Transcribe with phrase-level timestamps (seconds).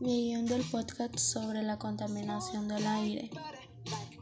[0.00, 3.30] guion del podcast sobre la contaminación del aire.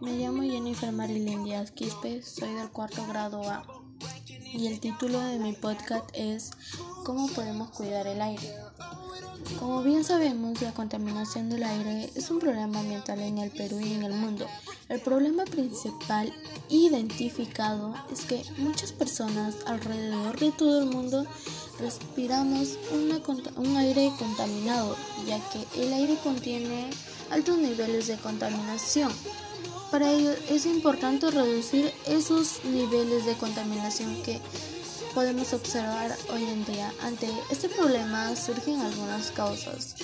[0.01, 3.65] Me llamo Jennifer Marilyn Díaz Quispe, soy del cuarto grado A
[4.53, 6.51] y el título de mi podcast es
[7.09, 8.55] ¿Cómo podemos cuidar el aire?
[9.59, 13.95] Como bien sabemos, la contaminación del aire es un problema ambiental en el Perú y
[13.95, 14.47] en el mundo.
[14.91, 16.31] El problema principal
[16.69, 21.25] identificado es que muchas personas alrededor de todo el mundo
[21.81, 22.77] respiramos
[23.57, 24.95] un aire contaminado,
[25.27, 26.91] ya que el aire contiene
[27.31, 29.11] altos niveles de contaminación.
[29.91, 34.43] Para ello es importante reducir esos niveles de contaminación que
[35.15, 36.93] podemos observar hoy en día.
[37.03, 39.97] Ante este problema surgen algunas causas.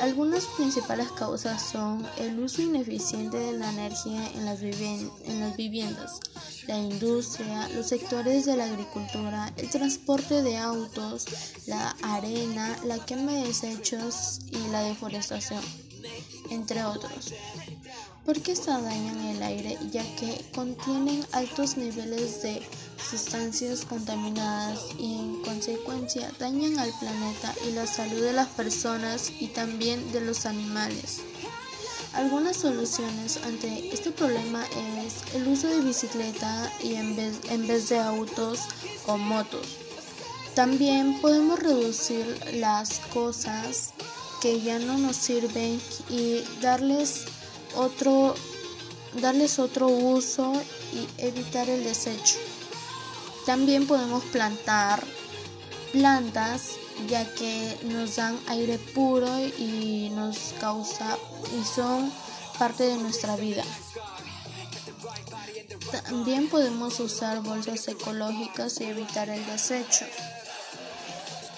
[0.00, 6.20] Algunas principales causas son el uso ineficiente de la energía en las, en las viviendas,
[6.68, 11.26] la industria, los sectores de la agricultura, el transporte de autos,
[11.66, 15.62] la arena, la quema de desechos y la deforestación,
[16.54, 17.34] entre otros.
[18.24, 19.78] ¿Por qué esta dañan el aire?
[19.92, 22.62] Ya que contienen altos niveles de
[23.10, 29.48] sustancias contaminadas y en consecuencia dañan al planeta y la salud de las personas y
[29.48, 31.20] también de los animales.
[32.14, 34.64] Algunas soluciones ante este problema
[35.04, 38.60] es el uso de bicicleta y en vez, en vez de autos
[39.06, 39.66] o motos.
[40.54, 43.92] También podemos reducir las cosas
[44.44, 47.24] que ya no nos sirven y darles
[47.76, 48.34] otro,
[49.22, 50.52] darles otro uso
[50.92, 52.36] y evitar el desecho.
[53.46, 55.02] También podemos plantar
[55.92, 56.72] plantas
[57.08, 61.16] ya que nos dan aire puro y nos causa
[61.58, 62.12] y son
[62.58, 63.64] parte de nuestra vida.
[65.90, 70.04] También podemos usar bolsas ecológicas y evitar el desecho.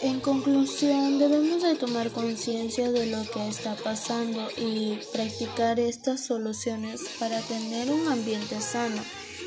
[0.07, 7.01] En conclusión, debemos de tomar conciencia de lo que está pasando y practicar estas soluciones
[7.19, 9.03] para tener un ambiente sano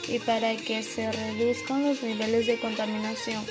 [0.09, 3.41] y para que se reduzcan los niveles de contaminación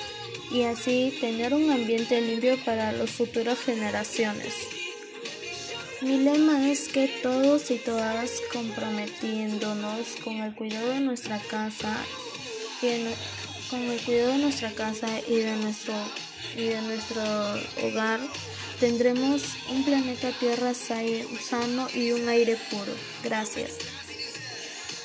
[0.50, 4.52] y así tener un ambiente limpio para las futuras generaciones.
[6.02, 12.04] Mi lema es que todos y todas comprometiéndonos con el cuidado de nuestra casa,
[13.70, 15.94] con el cuidado de nuestra casa y de nuestro
[16.56, 17.22] y de nuestro
[17.82, 18.20] hogar,
[18.80, 22.92] tendremos un planeta Tierra sano y un aire puro.
[23.22, 23.97] Gracias.